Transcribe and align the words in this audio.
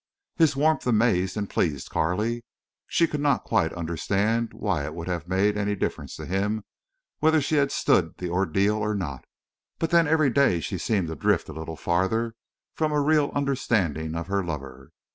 His 0.35 0.55
warmth 0.55 0.87
amazed 0.87 1.37
and 1.37 1.47
pleased 1.47 1.91
Carley. 1.91 2.43
She 2.87 3.05
could 3.05 3.21
not 3.21 3.43
quite 3.43 3.71
understand 3.73 4.51
why 4.51 4.83
it 4.83 4.95
would 4.95 5.07
have 5.07 5.27
made 5.27 5.55
any 5.55 5.75
difference 5.75 6.15
to 6.15 6.25
him 6.25 6.63
whether 7.19 7.39
she 7.39 7.57
had 7.57 7.71
stood 7.71 8.17
the 8.17 8.27
ordeal 8.27 8.77
or 8.77 8.95
not. 8.95 9.25
But 9.77 9.91
then 9.91 10.07
every 10.07 10.31
day 10.31 10.59
she 10.59 10.79
seemed 10.79 11.07
to 11.09 11.15
drift 11.15 11.49
a 11.49 11.53
little 11.53 11.77
farther 11.77 12.33
from 12.73 12.91
a 12.91 12.99
real 12.99 13.29
understanding 13.35 14.15
of 14.15 14.25
her 14.25 14.43
lover. 14.43 14.89